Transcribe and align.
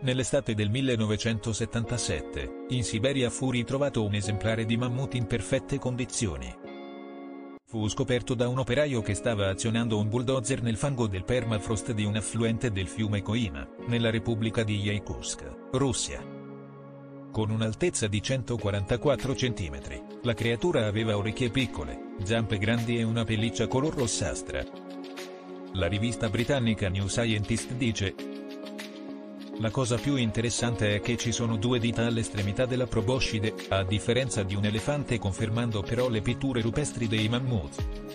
Nell'estate 0.00 0.54
del 0.54 0.70
1977, 0.70 2.66
in 2.68 2.84
Siberia 2.84 3.30
fu 3.30 3.50
ritrovato 3.50 4.04
un 4.04 4.14
esemplare 4.14 4.64
di 4.64 4.76
mammut 4.76 5.14
in 5.14 5.26
perfette 5.26 5.80
condizioni. 5.80 6.54
Fu 7.66 7.88
scoperto 7.88 8.34
da 8.34 8.46
un 8.46 8.60
operaio 8.60 9.02
che 9.02 9.14
stava 9.14 9.48
azionando 9.48 9.98
un 9.98 10.08
bulldozer 10.08 10.62
nel 10.62 10.76
fango 10.76 11.08
del 11.08 11.24
permafrost 11.24 11.90
di 11.90 12.04
un 12.04 12.14
affluente 12.14 12.70
del 12.70 12.86
fiume 12.86 13.22
Koima, 13.22 13.68
nella 13.88 14.10
Repubblica 14.10 14.62
di 14.62 14.78
Yakutsk, 14.78 15.70
Russia. 15.72 16.24
Con 17.32 17.50
un'altezza 17.50 18.06
di 18.06 18.22
144 18.22 19.34
cm, 19.34 19.80
la 20.22 20.34
creatura 20.34 20.86
aveva 20.86 21.16
orecchie 21.16 21.50
piccole, 21.50 22.14
zampe 22.22 22.58
grandi 22.58 22.98
e 22.98 23.02
una 23.02 23.24
pelliccia 23.24 23.66
color 23.66 23.96
rossastra. 23.96 24.64
La 25.72 25.88
rivista 25.88 26.28
britannica 26.30 26.88
New 26.88 27.08
Scientist 27.08 27.72
dice, 27.72 28.37
la 29.60 29.70
cosa 29.70 29.96
più 29.96 30.16
interessante 30.16 30.94
è 30.94 31.00
che 31.00 31.16
ci 31.16 31.32
sono 31.32 31.56
due 31.56 31.78
dita 31.78 32.06
all'estremità 32.06 32.64
della 32.64 32.86
proboscide, 32.86 33.54
a 33.68 33.82
differenza 33.82 34.42
di 34.42 34.54
un 34.54 34.64
elefante 34.64 35.18
confermando 35.18 35.82
però 35.82 36.08
le 36.08 36.20
pitture 36.20 36.60
rupestri 36.60 37.08
dei 37.08 37.28
mammut. 37.28 38.07